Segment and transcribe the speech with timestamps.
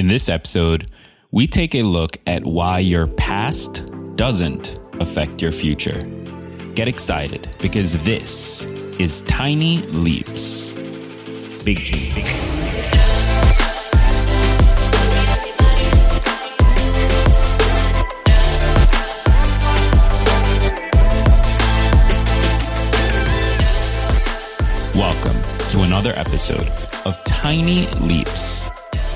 [0.00, 0.90] In this episode,
[1.30, 3.84] we take a look at why your past
[4.16, 6.04] doesn't affect your future.
[6.74, 8.62] Get excited because this
[8.98, 10.72] is Tiny Leaps.
[11.64, 12.14] Big change.
[24.94, 26.66] Welcome to another episode
[27.04, 28.59] of Tiny Leaps,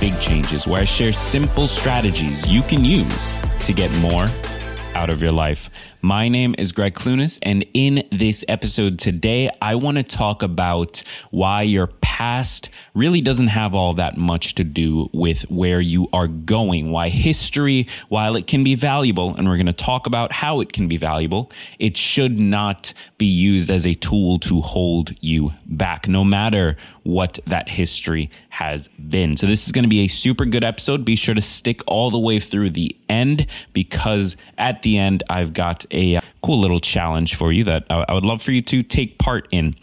[0.05, 3.31] Big Changes, where I share simple strategies you can use
[3.65, 4.29] to get more
[4.95, 5.71] out of your life.
[6.03, 11.03] My name is Greg Clunis, and in this episode today, I want to talk about
[11.31, 16.29] why your past really doesn't have all that much to do with where you are
[16.29, 16.93] going.
[16.93, 20.73] Why history, while it can be valuable, and we're going to talk about how it
[20.73, 21.51] can be valuable,
[21.81, 27.41] it should not be used as a tool to hold you back, no matter what
[27.49, 29.37] that history has been.
[29.37, 31.05] So, this is going to be a super good episode.
[31.05, 35.53] Be sure to stick all the way through the end because at the end, I've
[35.53, 39.19] got a cool little challenge for you that I would love for you to take
[39.19, 39.75] part in.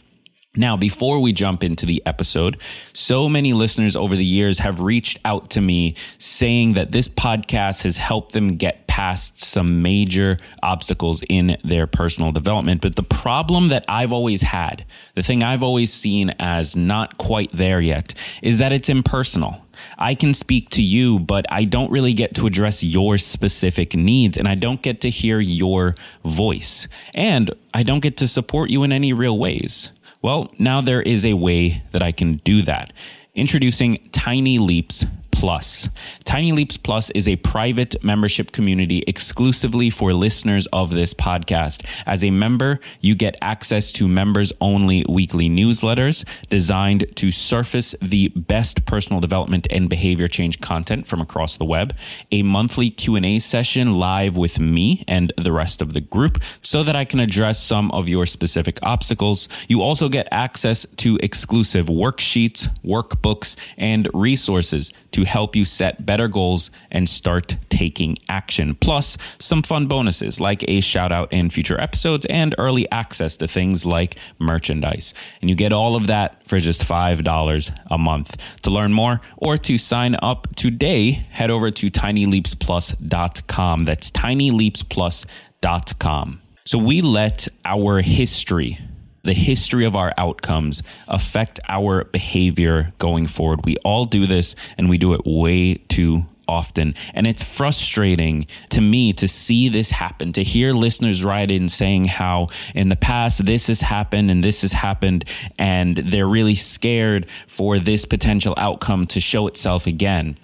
[0.54, 2.58] Now, before we jump into the episode,
[2.92, 7.84] so many listeners over the years have reached out to me saying that this podcast
[7.84, 12.82] has helped them get past some major obstacles in their personal development.
[12.82, 14.84] But the problem that I've always had,
[15.16, 19.66] the thing I've always seen as not quite there yet, is that it's impersonal.
[19.98, 24.38] I can speak to you, but I don't really get to address your specific needs
[24.38, 26.90] and I don't get to hear your voice.
[27.16, 29.94] And I don't get to support you in any real ways.
[30.22, 32.94] Well, now there is a way that I can do that.
[33.34, 35.06] Introducing Tiny Leaps
[35.42, 35.90] Plus.
[36.24, 41.84] Tiny Leaps Plus is a private membership community exclusively for listeners of this podcast.
[42.06, 48.28] As a member, you get access to members only weekly newsletters designed to surface the
[48.36, 51.96] best personal development and behavior change content from across the web,
[52.32, 56.96] a monthly Q&A session live with me and the rest of the group so that
[56.96, 59.50] I can address some of your specific obstacles.
[59.68, 66.28] You also get access to exclusive worksheets, workbooks, and resources to help you set better
[66.28, 68.76] goals and start taking action.
[68.76, 73.48] Plus, some fun bonuses like a shout out in future episodes and early access to
[73.48, 75.14] things like merchandise.
[75.40, 78.36] And you get all of that for just $5 a month.
[78.64, 83.86] To learn more or to sign up today, head over to tinyleapsplus.com.
[83.86, 86.42] That's tinyleapsplus.com.
[86.66, 88.80] So we let our history
[89.24, 93.66] the history of our outcomes affect our behavior going forward.
[93.66, 96.94] We all do this and we do it way too often.
[97.14, 102.06] And it's frustrating to me to see this happen, to hear listeners write in saying
[102.06, 105.24] how in the past this has happened and this has happened,
[105.58, 110.38] and they're really scared for this potential outcome to show itself again.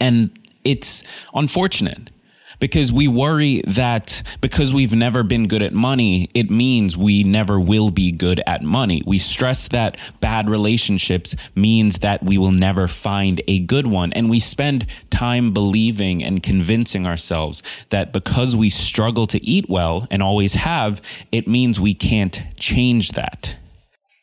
[0.00, 1.02] And it's
[1.34, 2.10] unfortunate
[2.58, 7.60] because we worry that because we've never been good at money, it means we never
[7.60, 9.02] will be good at money.
[9.06, 14.12] We stress that bad relationships means that we will never find a good one.
[14.12, 20.06] And we spend time believing and convincing ourselves that because we struggle to eat well
[20.10, 21.00] and always have,
[21.32, 23.56] it means we can't change that.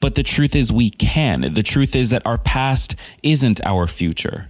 [0.02, 1.54] But the truth is, we can.
[1.54, 4.50] The truth is that our past isn't our future.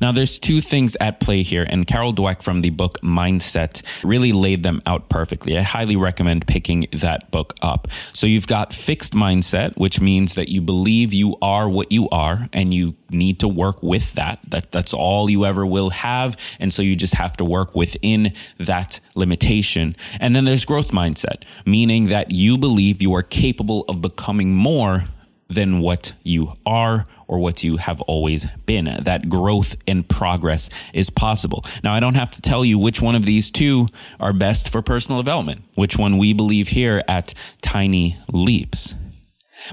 [0.00, 4.32] Now, there's two things at play here, and Carol Dweck from the book Mindset really
[4.32, 5.58] laid them out perfectly.
[5.58, 7.88] I highly recommend picking that book up.
[8.12, 12.48] So, you've got fixed mindset, which means that you believe you are what you are,
[12.52, 14.40] and you need to work with that.
[14.48, 18.32] That that's all you ever will have, and so you just have to work within
[18.58, 19.96] that limitation.
[20.20, 25.04] And then there's growth mindset, meaning that you believe you are capable of becoming more
[25.48, 28.84] than what you are or what you have always been.
[29.02, 31.64] That growth and progress is possible.
[31.82, 33.88] Now, I don't have to tell you which one of these two
[34.20, 38.94] are best for personal development, which one we believe here at Tiny Leaps.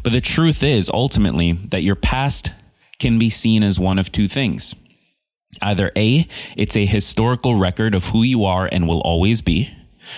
[0.03, 2.53] But the truth is ultimately that your past
[2.99, 4.75] can be seen as one of two things.
[5.61, 9.75] Either A, it's a historical record of who you are and will always be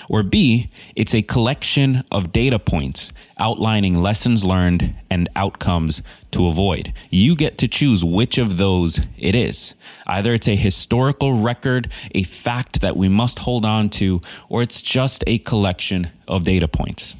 [0.09, 6.01] or B, it's a collection of data points outlining lessons learned and outcomes
[6.31, 6.94] to avoid.
[7.09, 9.75] You get to choose which of those it is.
[10.07, 14.81] Either it's a historical record, a fact that we must hold on to, or it's
[14.81, 17.15] just a collection of data points.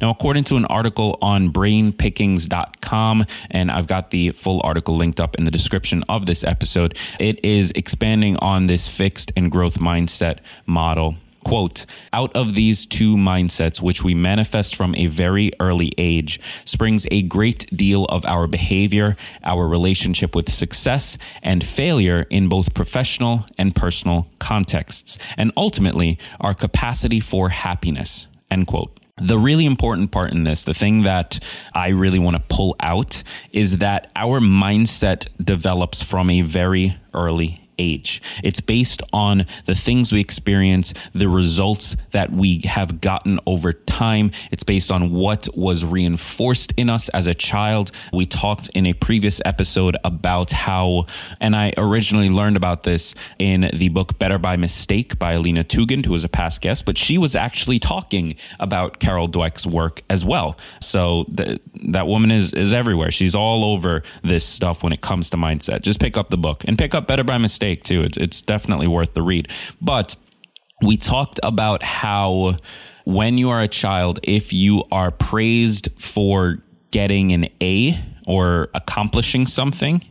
[0.00, 5.36] Now, according to an article on brainpickings.com, and I've got the full article linked up
[5.36, 10.38] in the description of this episode, it is expanding on this fixed and growth mindset
[10.66, 16.40] model Quote, out of these two mindsets, which we manifest from a very early age,
[16.64, 22.74] springs a great deal of our behavior, our relationship with success and failure in both
[22.74, 28.26] professional and personal contexts, and ultimately our capacity for happiness.
[28.50, 28.98] End quote.
[29.16, 31.38] The really important part in this, the thing that
[31.72, 37.63] I really want to pull out, is that our mindset develops from a very early
[37.78, 38.22] age.
[38.42, 44.30] It's based on the things we experience, the results that we have gotten over time.
[44.50, 47.90] It's based on what was reinforced in us as a child.
[48.12, 51.06] We talked in a previous episode about how,
[51.40, 56.06] and I originally learned about this in the book Better by Mistake by Alina Tugend,
[56.06, 60.24] who was a past guest, but she was actually talking about Carol Dweck's work as
[60.24, 60.56] well.
[60.80, 63.10] So th- that woman is, is everywhere.
[63.10, 65.82] She's all over this stuff when it comes to mindset.
[65.82, 68.02] Just pick up the book and pick up Better by Mistake mistake too.
[68.02, 69.48] It's it's definitely worth the read.
[69.80, 70.16] But
[70.82, 72.56] we talked about how
[73.04, 76.58] when you are a child, if you are praised for
[76.90, 80.02] getting an A or accomplishing something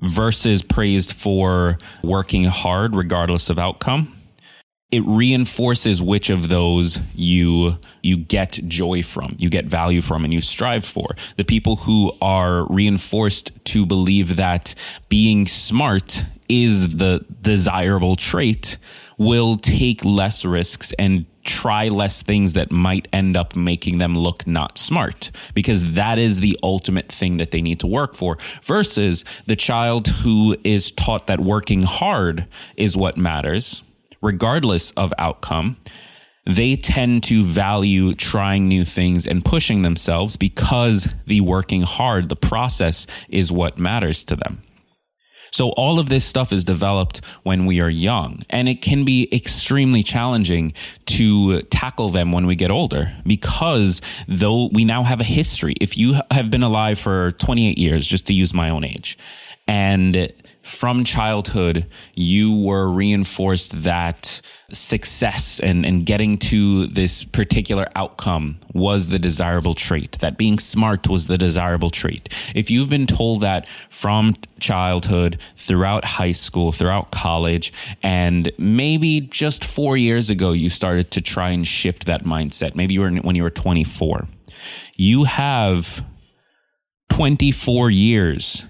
[0.00, 4.16] versus praised for working hard regardless of outcome,
[4.94, 10.32] it reinforces which of those you you get joy from, you get value from and
[10.32, 11.16] you strive for.
[11.36, 14.72] The people who are reinforced to believe that
[15.08, 18.78] being smart is the desirable trait
[19.18, 24.46] will take less risks and try less things that might end up making them look
[24.46, 29.24] not smart because that is the ultimate thing that they need to work for versus
[29.46, 32.46] the child who is taught that working hard
[32.76, 33.82] is what matters
[34.24, 35.76] regardless of outcome
[36.46, 42.36] they tend to value trying new things and pushing themselves because the working hard the
[42.36, 44.62] process is what matters to them.
[45.50, 49.28] So all of this stuff is developed when we are young and it can be
[49.32, 50.72] extremely challenging
[51.06, 55.96] to tackle them when we get older because though we now have a history, if
[55.96, 59.16] you have been alive for 28 years, just to use my own age,
[59.68, 60.32] and
[60.64, 64.40] from childhood, you were reinforced that
[64.72, 71.06] success and, and getting to this particular outcome was the desirable trait, that being smart
[71.06, 72.30] was the desirable trait.
[72.54, 77.70] If you've been told that from childhood, throughout high school, throughout college,
[78.02, 82.94] and maybe just four years ago, you started to try and shift that mindset, maybe
[82.94, 84.26] you were when you were 24,
[84.96, 86.02] you have
[87.10, 88.64] 24 years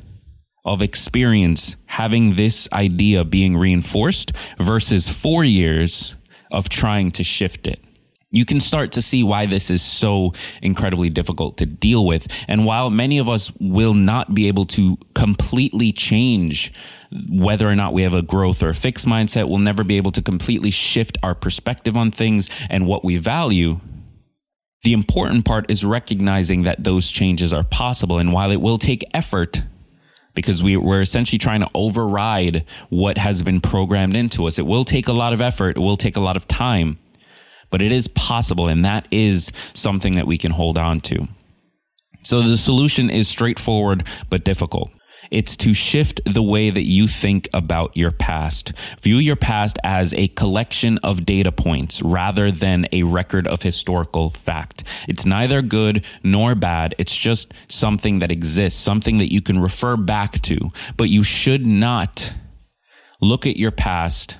[0.64, 6.14] of experience having this idea being reinforced versus four years
[6.50, 7.84] of trying to shift it.
[8.30, 12.26] You can start to see why this is so incredibly difficult to deal with.
[12.48, 16.72] And while many of us will not be able to completely change
[17.30, 20.10] whether or not we have a growth or a fixed mindset, we'll never be able
[20.10, 23.78] to completely shift our perspective on things and what we value.
[24.82, 28.18] The important part is recognizing that those changes are possible.
[28.18, 29.62] And while it will take effort,
[30.34, 34.58] because we, we're essentially trying to override what has been programmed into us.
[34.58, 35.76] It will take a lot of effort.
[35.76, 36.98] It will take a lot of time,
[37.70, 38.68] but it is possible.
[38.68, 41.28] And that is something that we can hold on to.
[42.22, 44.90] So the solution is straightforward, but difficult.
[45.30, 48.72] It's to shift the way that you think about your past.
[49.02, 54.30] View your past as a collection of data points rather than a record of historical
[54.30, 54.84] fact.
[55.08, 56.94] It's neither good nor bad.
[56.98, 60.72] It's just something that exists, something that you can refer back to.
[60.96, 62.34] But you should not
[63.20, 64.36] look at your past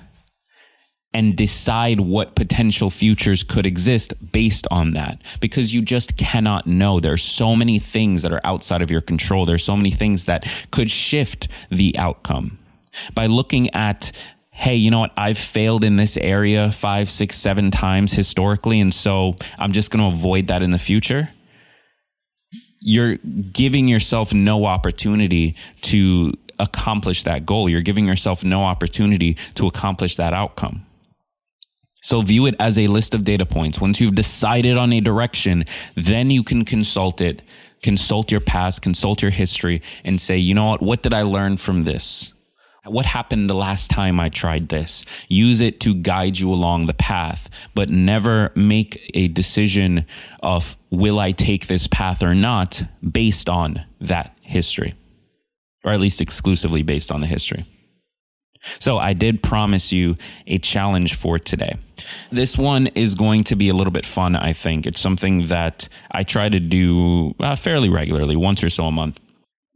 [1.15, 6.99] and decide what potential futures could exist based on that because you just cannot know.
[6.99, 9.45] There's so many things that are outside of your control.
[9.45, 12.59] There's so many things that could shift the outcome.
[13.13, 14.11] By looking at
[14.51, 15.11] hey, you know what?
[15.17, 18.79] I've failed in this area five, six, seven times historically.
[18.79, 21.29] And so I'm just going to avoid that in the future.
[22.79, 27.69] You're giving yourself no opportunity to accomplish that goal.
[27.69, 30.85] You're giving yourself no opportunity to accomplish that outcome.
[32.05, 33.81] So view it as a list of data points.
[33.81, 37.41] Once you've decided on a direction, then you can consult it,
[37.81, 40.83] consult your past, consult your history and say, you know what?
[40.83, 42.31] What did I learn from this?
[42.83, 45.03] What happened the last time I tried this?
[45.29, 50.05] Use it to guide you along the path, but never make a decision
[50.43, 54.93] of will I take this path or not based on that history,
[55.83, 57.65] or at least exclusively based on the history.
[58.77, 61.79] So I did promise you a challenge for today.
[62.31, 64.85] This one is going to be a little bit fun, I think.
[64.85, 69.19] It's something that I try to do uh, fairly regularly, once or so a month.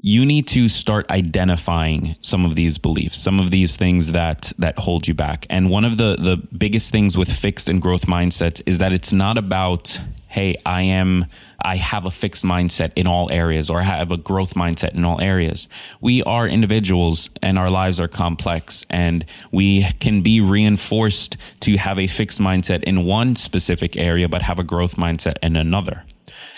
[0.01, 4.79] You need to start identifying some of these beliefs, some of these things that that
[4.79, 5.45] hold you back.
[5.49, 9.11] And one of the the biggest things with fixed and growth mindsets is that it's
[9.11, 11.25] not about, hey, I am
[11.61, 15.03] I have a fixed mindset in all areas or I have a growth mindset in
[15.03, 15.67] all areas.
[15.99, 21.99] We are individuals and our lives are complex and we can be reinforced to have
[21.99, 26.05] a fixed mindset in one specific area but have a growth mindset in another.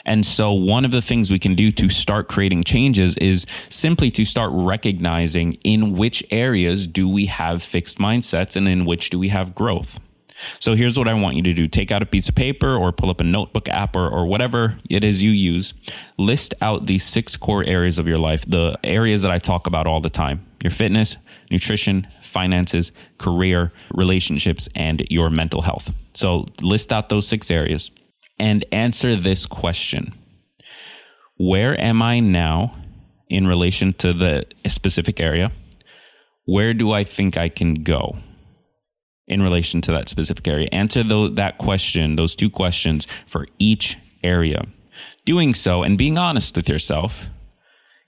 [0.06, 4.12] And so, one of the things we can do to start creating changes is simply
[4.12, 9.20] to start recognizing in which areas do we have fixed mindsets and in which do
[9.20, 10.00] we have growth.
[10.60, 12.92] So, here's what I want you to do take out a piece of paper or
[12.92, 15.74] pull up a notebook app or, or whatever it is you use.
[16.18, 19.88] List out these six core areas of your life, the areas that I talk about
[19.88, 21.18] all the time your fitness,
[21.50, 25.92] nutrition, finances, career, relationships, and your mental health.
[26.14, 27.92] So, list out those six areas
[28.42, 30.14] and answer this question
[31.38, 32.76] Where am I now
[33.30, 35.52] in relation to the specific area?
[36.46, 38.18] Where do I think I can go
[39.28, 40.68] in relation to that specific area?
[40.72, 44.66] Answer that question, those two questions for each area.
[45.24, 47.28] Doing so and being honest with yourself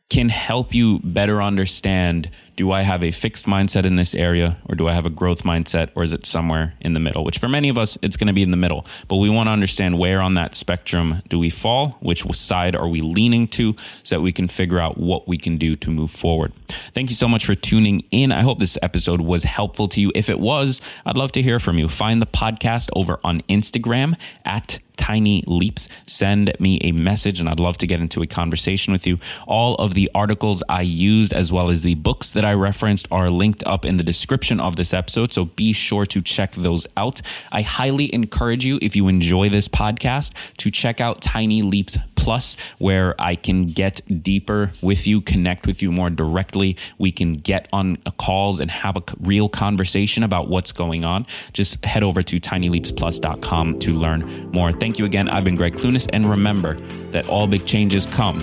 [0.10, 4.76] can help you better understand do I have a fixed mindset in this area or
[4.76, 7.24] do I have a growth mindset or is it somewhere in the middle?
[7.24, 8.86] Which for many of us, it's going to be in the middle.
[9.08, 11.98] But we want to understand where on that spectrum do we fall?
[12.00, 15.58] Which side are we leaning to so that we can figure out what we can
[15.58, 16.54] do to move forward?
[16.94, 18.32] Thank you so much for tuning in.
[18.32, 20.12] I hope this episode was helpful to you.
[20.14, 21.90] If it was, I'd love to hear from you.
[21.90, 27.60] Find the podcast over on Instagram at tiny leaps, send me a message and I'd
[27.60, 29.20] love to get into a conversation with you.
[29.48, 33.30] All of the articles I used, as well as the books that I referenced, are
[33.30, 35.34] linked up in the description of this episode.
[35.34, 37.22] So be sure to check those out.
[37.52, 42.56] I highly encourage you, if you enjoy this podcast, to check out Tiny Leaps Plus,
[42.78, 46.78] where I can get deeper with you, connect with you more directly.
[46.98, 51.26] We can get on calls and have a real conversation about what's going on.
[51.52, 54.72] Just head over to tinyleapsplus.com to learn more.
[54.72, 55.28] Thank you again.
[55.28, 56.80] I've been Greg Clunis, and remember
[57.12, 58.40] that all big changes come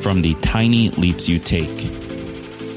[0.00, 2.05] from the tiny leaps you take